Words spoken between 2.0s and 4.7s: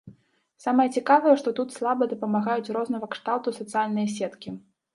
дапамагаюць рознага кшталту сацыяльныя сеткі.